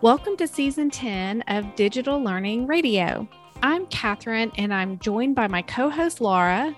[0.00, 3.28] Welcome to season 10 of Digital Learning Radio.
[3.64, 6.72] I'm Kathryn and I'm joined by my co host Laura.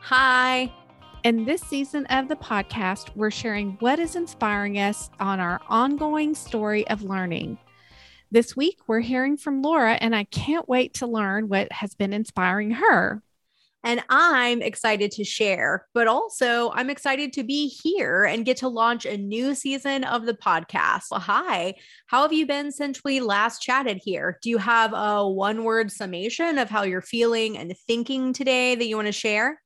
[0.00, 0.72] Hi.
[1.22, 6.34] In this season of the podcast, we're sharing what is inspiring us on our ongoing
[6.34, 7.58] story of learning.
[8.30, 12.14] This week, we're hearing from Laura, and I can't wait to learn what has been
[12.14, 13.22] inspiring her.
[13.84, 18.68] And I'm excited to share, but also I'm excited to be here and get to
[18.68, 21.04] launch a new season of the podcast.
[21.10, 21.74] Well, hi,
[22.06, 24.38] how have you been since we last chatted here?
[24.42, 28.86] Do you have a one word summation of how you're feeling and thinking today that
[28.86, 29.60] you want to share?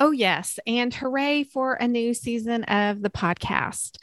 [0.00, 0.58] Oh, yes.
[0.66, 3.98] And hooray for a new season of the podcast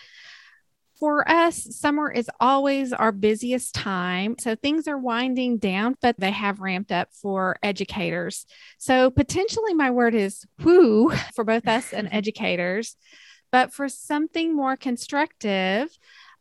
[0.99, 4.35] for us, summer is always our busiest time.
[4.39, 8.45] So things are winding down, but they have ramped up for educators.
[8.77, 12.95] So potentially, my word is whoo for both us and educators.
[13.51, 15.89] But for something more constructive,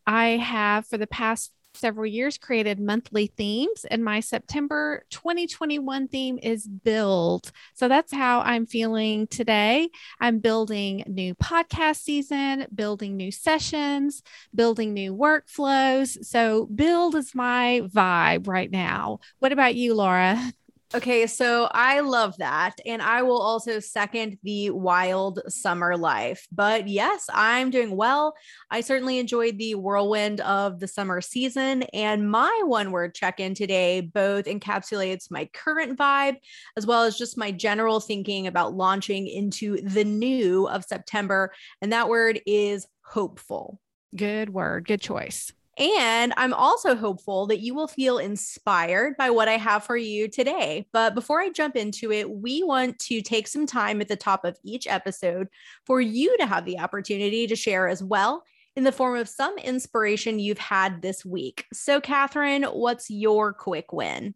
[0.07, 6.39] I have for the past several years created monthly themes and my September 2021 theme
[6.43, 7.51] is build.
[7.75, 9.89] So that's how I'm feeling today.
[10.21, 14.23] I'm building new podcast season, building new sessions,
[14.55, 16.25] building new workflows.
[16.25, 19.21] So build is my vibe right now.
[19.39, 20.53] What about you, Laura?
[20.95, 22.77] Okay, so I love that.
[22.87, 26.47] And I will also second the wild summer life.
[26.53, 28.37] But yes, I'm doing well.
[28.71, 31.83] I certainly enjoyed the whirlwind of the summer season.
[31.93, 36.37] And my one word check in today both encapsulates my current vibe
[36.77, 41.53] as well as just my general thinking about launching into the new of September.
[41.83, 43.81] And that word is hopeful.
[44.15, 44.87] Good word.
[44.87, 45.51] Good choice.
[45.77, 50.29] And I'm also hopeful that you will feel inspired by what I have for you
[50.29, 50.87] today.
[50.93, 54.45] But before I jump into it, we want to take some time at the top
[54.45, 55.49] of each episode
[55.85, 58.45] for you to have the opportunity to share as well
[58.77, 61.65] in the form of some inspiration you've had this week.
[61.73, 64.35] So, Kathryn, what's your quick win?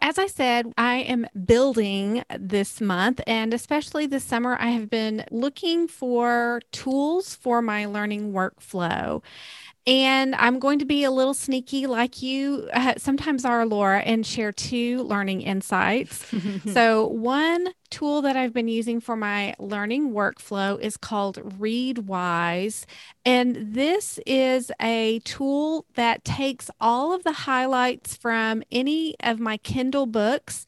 [0.00, 5.24] As I said, I am building this month and especially this summer, I have been
[5.30, 9.22] looking for tools for my learning workflow.
[9.86, 14.24] And I'm going to be a little sneaky like you uh, sometimes are, Laura, and
[14.24, 16.24] share two learning insights.
[16.72, 22.86] so, one tool that I've been using for my learning workflow is called Readwise.
[23.24, 29.58] And this is a tool that takes all of the highlights from any of my
[29.58, 30.66] Kindle books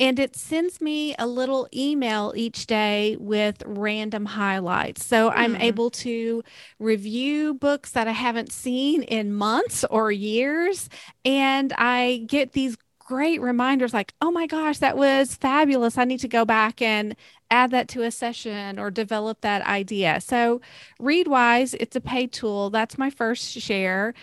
[0.00, 5.06] and it sends me a little email each day with random highlights.
[5.06, 5.38] So hmm.
[5.38, 6.42] I'm able to
[6.78, 10.88] review books that I haven't seen in months or years.
[11.24, 15.98] And I get these great reminders like, oh my gosh, that was fabulous.
[15.98, 17.14] I need to go back and
[17.50, 20.20] add that to a session or develop that idea.
[20.20, 20.60] So,
[21.00, 22.70] Readwise, it's a paid tool.
[22.70, 24.14] That's my first share.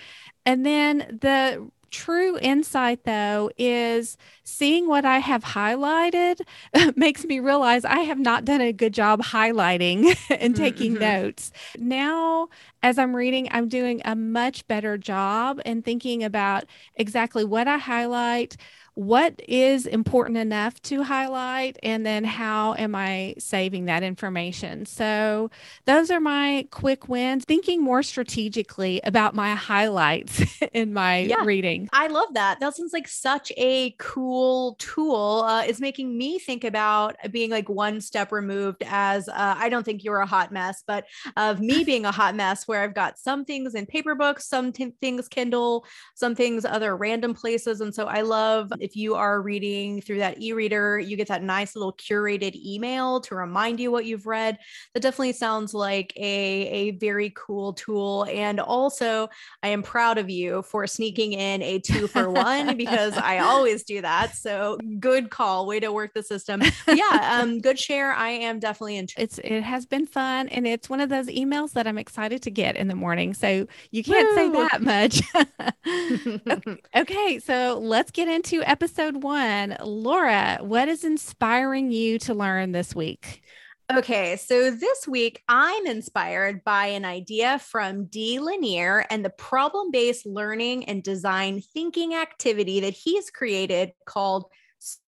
[0.45, 6.41] And then the true insight, though, is seeing what I have highlighted
[6.95, 11.01] makes me realize I have not done a good job highlighting and taking mm-hmm.
[11.01, 11.51] notes.
[11.77, 12.49] Now,
[12.81, 16.65] as I'm reading, I'm doing a much better job and thinking about
[16.95, 18.57] exactly what I highlight,
[18.95, 24.85] what is important enough to highlight and then how am I saving that information.
[24.85, 25.49] So,
[25.85, 30.43] those are my quick wins, thinking more strategically about my highlights
[30.73, 31.89] in my yeah, reading.
[31.93, 32.59] I love that.
[32.59, 35.45] That sounds like such a cool tool.
[35.47, 39.83] Uh, it's making me think about being like one step removed as uh, I don't
[39.83, 41.05] think you're a hot mess, but
[41.37, 44.71] of me being a hot mess where I've got some things in paper books, some
[44.71, 45.85] t- things Kindle,
[46.15, 47.81] some things other random places.
[47.81, 51.75] And so I love if you are reading through that e-reader, you get that nice
[51.75, 54.57] little curated email to remind you what you've read.
[54.93, 58.25] That definitely sounds like a, a very cool tool.
[58.29, 59.29] And also,
[59.63, 63.83] I am proud of you for sneaking in a two for one because I always
[63.83, 64.35] do that.
[64.35, 65.67] So good call.
[65.67, 66.61] Way to work the system.
[66.87, 68.11] yeah, um, good share.
[68.13, 69.23] I am definitely interested.
[69.23, 72.51] It's it has been fun and it's one of those emails that I'm excited to
[72.51, 73.33] get in the morning.
[73.33, 74.35] So you can't Woo!
[74.35, 75.21] say that much.
[76.95, 79.75] okay, so let's get into episode one.
[79.83, 83.43] Laura, what is inspiring you to learn this week?
[83.91, 89.91] Okay, so this week I'm inspired by an idea from Dee Lanier and the problem
[89.91, 94.45] based learning and design thinking activity that he's created called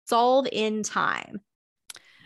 [0.08, 1.41] Solve in Time.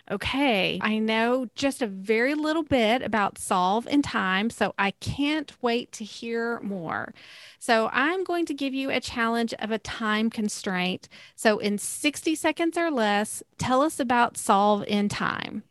[0.09, 5.53] Okay, I know just a very little bit about Solve in Time, so I can't
[5.61, 7.13] wait to hear more.
[7.59, 11.09] So, I'm going to give you a challenge of a time constraint.
[11.35, 15.65] So, in 60 seconds or less, tell us about Solve in Time.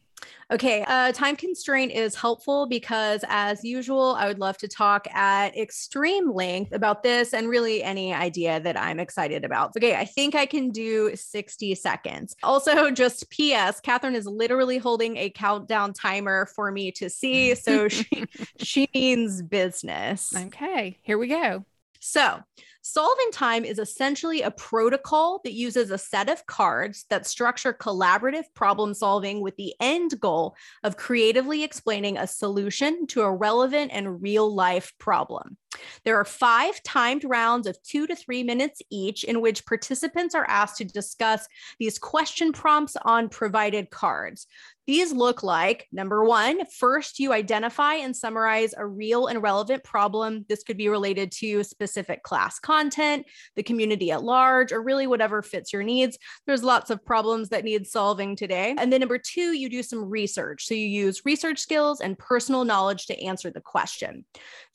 [0.51, 5.57] Okay, uh, time constraint is helpful because, as usual, I would love to talk at
[5.57, 9.71] extreme length about this and really any idea that I'm excited about.
[9.75, 12.36] Okay, I think I can do 60 seconds.
[12.56, 13.81] Also, just P.S.
[13.81, 18.25] Kathryn is literally holding a countdown timer for me to see, so she
[18.59, 20.31] she means business.
[20.33, 21.65] Okay, here we go.
[22.00, 22.39] So,
[22.87, 27.73] Solve in Time is essentially a protocol that uses a set of cards that structure
[27.73, 33.89] collaborative problem solving with the end goal of creatively explaining a solution to a relevant
[33.91, 35.57] and real life problem.
[36.04, 40.45] There are five timed rounds of two to three minutes each, in which participants are
[40.48, 41.48] asked to discuss
[41.80, 44.48] these question prompts on provided cards.
[44.88, 50.45] These look like number one, first, you identify and summarize a real and relevant problem.
[50.48, 53.25] This could be related to specific class content,
[53.56, 56.19] the community at large, or really whatever fits your needs.
[56.45, 58.75] There's lots of problems that need solving today.
[58.78, 60.68] And then number two, you do some research.
[60.68, 64.24] So you use research skills and personal knowledge to answer the question.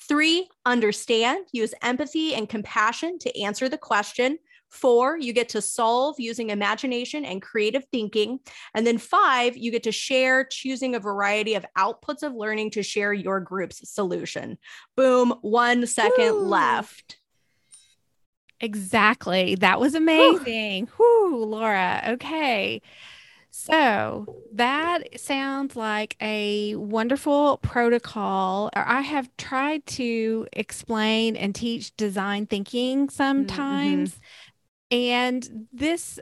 [0.09, 0.49] Three,
[0.91, 4.37] understand, use empathy and compassion to answer the question.
[4.71, 8.41] Four, you get to solve using imagination and creative thinking.
[8.75, 12.83] And then five, you get to share, choosing a variety of outputs of learning to
[12.83, 14.59] share your group's solution.
[14.97, 17.19] Boom, one second left.
[18.61, 19.55] Exactly.
[19.55, 20.89] That was amazing.
[20.99, 22.03] Whoo, Whew Laura.
[22.15, 22.83] Okay.
[23.65, 28.71] So that sounds like a wonderful protocol.
[28.75, 33.15] I have tried to explain and teach design thinking mm-hmm.
[33.15, 34.13] sometimes.
[34.13, 34.21] Mm-hmm.
[34.93, 36.19] And this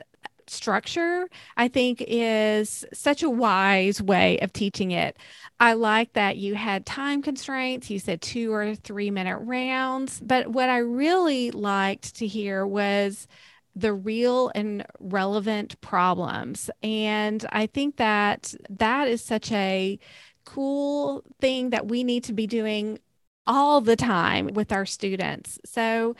[0.47, 5.17] structure, I think, is such a wise way of teaching it.
[5.59, 7.89] I like that you had time constraints.
[7.89, 10.19] You said two or three minute rounds.
[10.19, 13.27] But what I really liked to hear was
[13.75, 16.69] the real and relevant problems.
[16.83, 19.99] And I think that that is such a
[20.45, 22.99] cool thing that we need to be doing
[23.45, 25.59] all the time with our students.
[25.65, 26.15] So,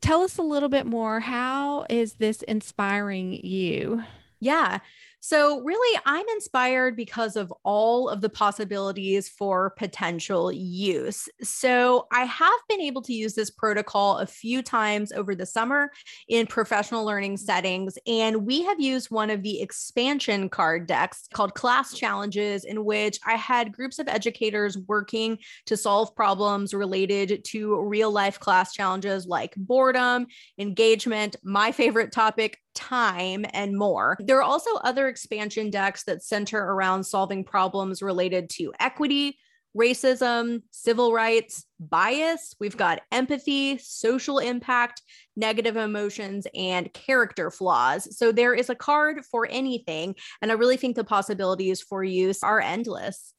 [0.00, 1.20] tell us a little bit more.
[1.20, 4.02] How is this inspiring you?
[4.40, 4.78] Yeah.
[5.22, 11.28] So, really, I'm inspired because of all of the possibilities for potential use.
[11.42, 15.90] So, I have been able to use this protocol a few times over the summer
[16.26, 17.98] in professional learning settings.
[18.06, 23.18] And we have used one of the expansion card decks called Class Challenges, in which
[23.26, 25.36] I had groups of educators working
[25.66, 30.28] to solve problems related to real life class challenges like boredom,
[30.58, 34.16] engagement, my favorite topic, time and more.
[34.20, 39.38] There are also other expansion decks that center around solving problems related to equity,
[39.76, 42.54] racism, civil rights, bias.
[42.58, 45.02] We've got empathy, social impact,
[45.36, 48.16] negative emotions, and character flaws.
[48.16, 50.16] So there is a card for anything.
[50.42, 53.32] And I really think the possibilities for use are endless.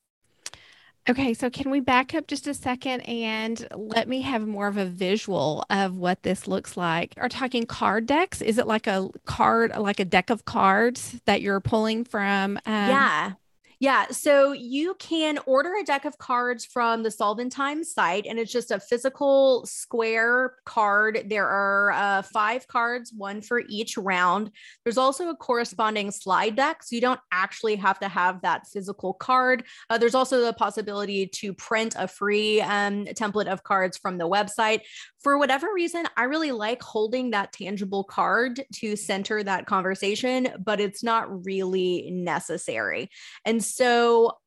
[1.09, 4.77] Okay, so can we back up just a second and let me have more of
[4.77, 7.15] a visual of what this looks like?
[7.17, 8.39] Are talking card decks?
[8.41, 12.57] Is it like a card, like a deck of cards that you're pulling from?
[12.67, 12.89] Um...
[12.89, 13.31] yeah.
[13.81, 14.05] Yeah.
[14.11, 18.37] So you can order a deck of cards from the Solve in Time site, and
[18.37, 21.23] it's just a physical square card.
[21.25, 24.51] There are uh, five cards, one for each round.
[24.83, 26.83] There's also a corresponding slide deck.
[26.83, 29.63] So you don't actually have to have that physical card.
[29.89, 34.29] Uh, there's also the possibility to print a free um, template of cards from the
[34.29, 34.81] website.
[35.23, 40.79] For whatever reason, I really like holding that tangible card to center that conversation, but
[40.79, 43.09] it's not really necessary.
[43.43, 43.70] And so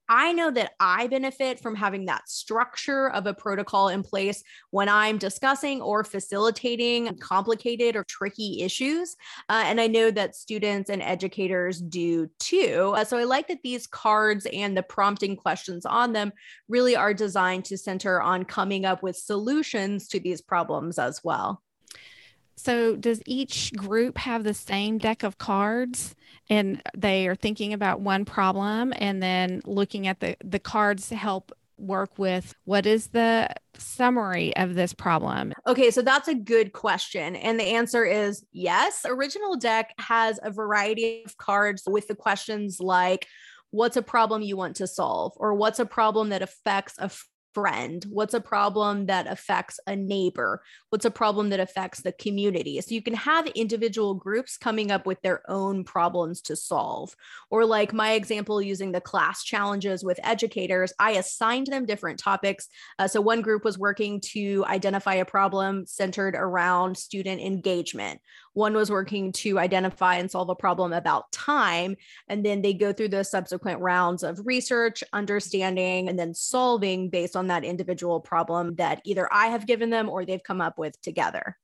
[0.08, 4.88] I know that I benefit from having that structure of a protocol in place when
[4.88, 9.16] I'm discussing or facilitating complicated or tricky issues.
[9.48, 12.92] Uh, and I know that students and educators do too.
[12.94, 16.32] Uh, so I like that these cards and the prompting questions on them
[16.68, 21.63] really are designed to center on coming up with solutions to these problems as well.
[22.56, 26.14] So, does each group have the same deck of cards
[26.48, 31.16] and they are thinking about one problem and then looking at the, the cards to
[31.16, 35.52] help work with what is the summary of this problem?
[35.66, 37.36] Okay, so that's a good question.
[37.36, 39.04] And the answer is yes.
[39.06, 43.26] Original Deck has a variety of cards with the questions like,
[43.70, 45.32] What's a problem you want to solve?
[45.36, 47.10] Or what's a problem that affects a
[47.54, 48.04] friend?
[48.10, 50.62] What's a problem that affects a neighbor?
[50.90, 52.80] What's a problem that affects the community?
[52.80, 57.14] So you can have individual groups coming up with their own problems to solve.
[57.50, 62.68] Or, like my example, using the class challenges with educators, I assigned them different topics.
[62.98, 68.20] Uh, so one group was working to identify a problem centered around student engagement.
[68.54, 71.96] One was working to identify and solve a problem about time.
[72.28, 77.36] And then they go through the subsequent rounds of research, understanding, and then solving based
[77.36, 81.00] on that individual problem that either I have given them or they've come up with
[81.02, 81.58] together.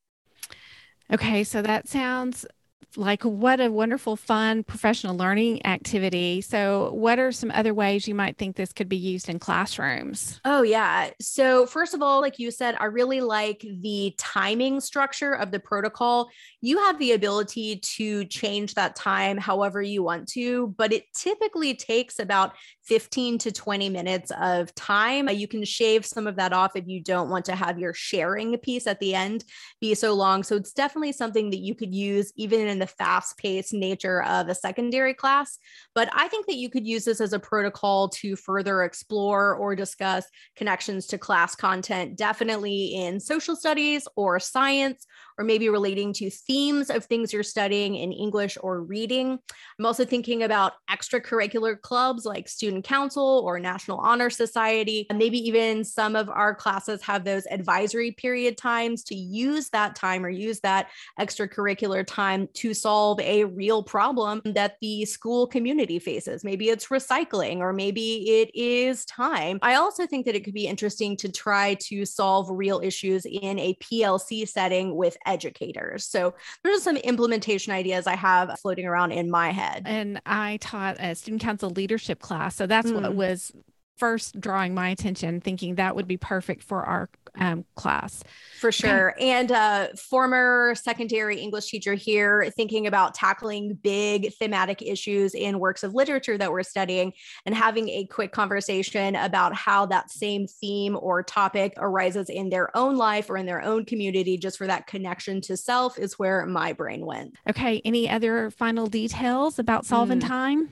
[1.13, 2.47] Okay, so that sounds
[2.97, 6.41] like what a wonderful fun professional learning activity.
[6.41, 10.41] So what are some other ways you might think this could be used in classrooms?
[10.45, 11.11] Oh yeah.
[11.21, 15.61] So first of all like you said i really like the timing structure of the
[15.61, 16.31] protocol.
[16.61, 21.75] You have the ability to change that time however you want to but it typically
[21.75, 22.53] takes about
[22.91, 25.29] 15 to 20 minutes of time.
[25.29, 28.59] You can shave some of that off if you don't want to have your sharing
[28.59, 29.45] piece at the end
[29.81, 30.43] be so long.
[30.43, 34.49] So it's definitely something that you could use even in the fast paced nature of
[34.49, 35.57] a secondary class.
[35.95, 39.77] But I think that you could use this as a protocol to further explore or
[39.77, 40.25] discuss
[40.57, 45.07] connections to class content, definitely in social studies or science
[45.41, 49.39] or maybe relating to themes of things you're studying in English or reading.
[49.79, 55.07] I'm also thinking about extracurricular clubs like Student Council or National Honor Society.
[55.09, 59.97] And maybe even some of our classes have those advisory period times to use that
[59.97, 65.99] time or use that extracurricular time to solve a real problem that the school community
[65.99, 66.45] faces.
[66.45, 69.59] Maybe it's recycling or maybe it is time.
[69.63, 73.59] I also think that it could be interesting to try to solve real issues in
[73.59, 76.05] a PLC setting with educators.
[76.05, 76.35] So
[76.65, 79.85] there's some implementation ideas I have floating around in my head.
[79.87, 82.57] And I taught a student council leadership class.
[82.57, 83.01] So that's mm.
[83.01, 83.53] what was
[83.97, 88.23] first drawing my attention, thinking that would be perfect for our um, class.
[88.61, 89.15] For sure.
[89.21, 95.83] And uh, former secondary English teacher here, thinking about tackling big thematic issues in works
[95.83, 97.13] of literature that we're studying
[97.47, 102.75] and having a quick conversation about how that same theme or topic arises in their
[102.77, 106.47] own life or in their own community, just for that connection to self, is where
[106.47, 107.35] my brain went.
[107.49, 107.81] Okay.
[107.85, 110.29] Any other final details about Solve in mm.
[110.29, 110.71] Time?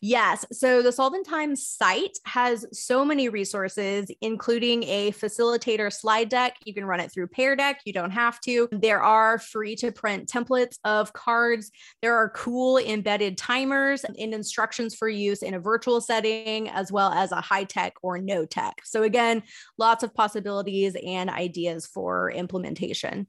[0.00, 0.44] Yes.
[0.52, 6.56] So the Solve in Time site has so many resources, including a facilitator slide deck.
[6.64, 7.80] You can run it through Pear Deck.
[7.84, 8.68] You don't have to.
[8.72, 11.70] There are free to print templates of cards.
[12.02, 17.12] There are cool embedded timers and instructions for use in a virtual setting, as well
[17.12, 18.82] as a high tech or no tech.
[18.84, 19.42] So, again,
[19.78, 23.26] lots of possibilities and ideas for implementation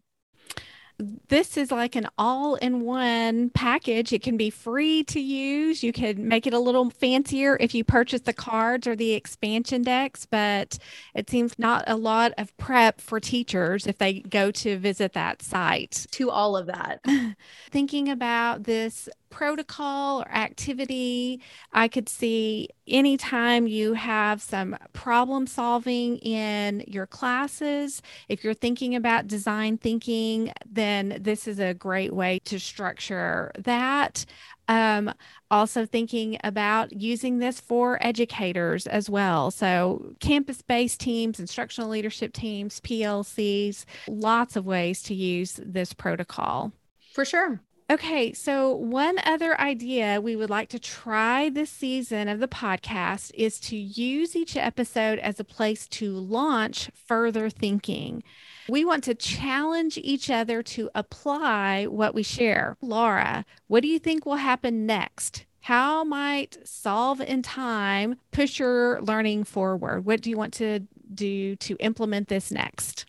[1.27, 4.13] this is like an all in one package.
[4.13, 5.83] It can be free to use.
[5.83, 9.83] You can make it a little fancier if you purchase the cards or the expansion
[9.83, 10.77] decks, but
[11.13, 15.41] it seems not a lot of prep for teachers if they go to visit that
[15.41, 16.05] site.
[16.11, 17.03] To all of that.
[17.71, 21.41] Thinking about this protocol or activity.
[21.73, 28.01] I could see anytime you have some problem solving in your classes.
[28.29, 34.25] If you're thinking about design thinking, then this is a great way to structure that.
[34.67, 35.13] Um,
[35.49, 39.51] also, thinking about using this for educators as well.
[39.51, 46.71] So, campus based teams, instructional leadership teams, PLCs, lots of ways to use this protocol.
[47.13, 47.59] For sure.
[47.91, 53.31] Okay, so one other idea we would like to try this season of the podcast
[53.33, 58.23] is to use each episode as a place to launch further thinking.
[58.69, 62.77] We want to challenge each other to apply what we share.
[62.81, 65.45] Laura, what do you think will happen next?
[65.59, 70.05] How might solve in time push your learning forward?
[70.05, 70.79] What do you want to
[71.13, 73.05] do to implement this next?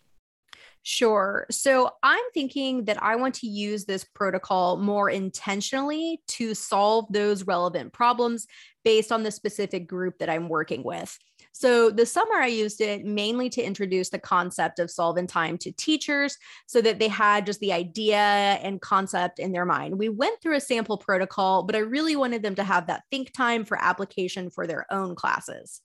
[0.84, 1.46] Sure.
[1.50, 7.46] So I'm thinking that I want to use this protocol more intentionally to solve those
[7.46, 8.48] relevant problems
[8.84, 11.16] based on the specific group that I'm working with.
[11.52, 15.58] So the summer I used it mainly to introduce the concept of solve in time
[15.58, 19.98] to teachers so that they had just the idea and concept in their mind.
[19.98, 23.32] We went through a sample protocol, but I really wanted them to have that think
[23.32, 25.82] time for application for their own classes.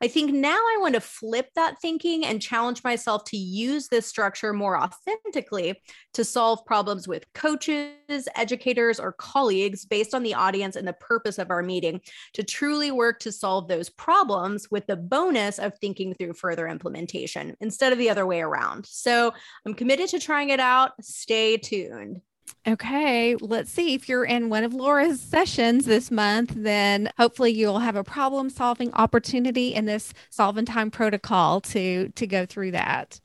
[0.00, 4.06] I think now I want to flip that thinking and challenge myself to use this
[4.06, 5.80] structure more authentically
[6.14, 11.38] to solve problems with coaches, educators, or colleagues based on the audience and the purpose
[11.38, 12.00] of our meeting
[12.32, 17.56] to truly work to solve those problems with the bonus of thinking through further implementation
[17.60, 18.86] instead of the other way around.
[18.86, 19.34] So
[19.66, 20.92] I'm committed to trying it out.
[21.02, 22.22] Stay tuned.
[22.66, 27.78] Okay, let's see if you're in one of Laura's sessions this month, then hopefully you'll
[27.78, 32.72] have a problem solving opportunity in this solve in time protocol to to go through
[32.72, 33.18] that.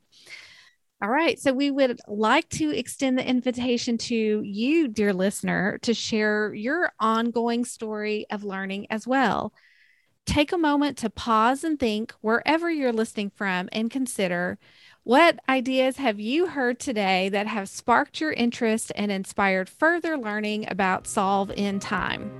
[1.01, 5.93] All right, so we would like to extend the invitation to you, dear listener, to
[5.93, 9.51] share your ongoing story of learning as well.
[10.25, 14.57] Take a moment to pause and think wherever you're listening from and consider
[15.03, 20.65] What ideas have you heard today that have sparked your interest and inspired further learning
[20.67, 22.31] about Solve in Time?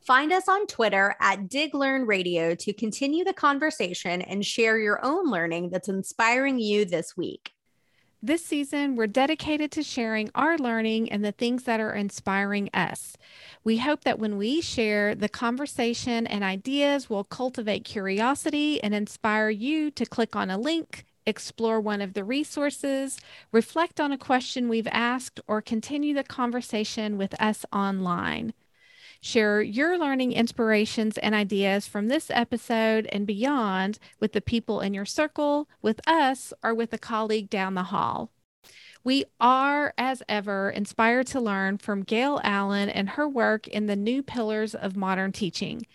[0.00, 5.04] Find us on Twitter at Dig Learn Radio to continue the conversation and share your
[5.04, 7.55] own learning that's inspiring you this week.
[8.26, 13.16] This season, we're dedicated to sharing our learning and the things that are inspiring us.
[13.62, 19.50] We hope that when we share, the conversation and ideas will cultivate curiosity and inspire
[19.50, 23.20] you to click on a link, explore one of the resources,
[23.52, 28.52] reflect on a question we've asked, or continue the conversation with us online.
[29.20, 34.94] Share your learning inspirations and ideas from this episode and beyond with the people in
[34.94, 38.30] your circle, with us, or with a colleague down the hall.
[39.04, 43.94] We are, as ever, inspired to learn from Gail Allen and her work in the
[43.94, 45.86] new pillars of modern teaching.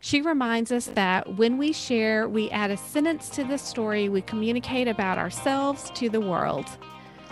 [0.00, 4.22] She reminds us that when we share, we add a sentence to the story we
[4.22, 6.66] communicate about ourselves to the world.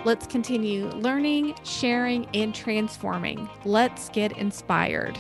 [0.04, 3.48] Let's continue learning, sharing, and transforming.
[3.64, 5.16] Let's get inspired.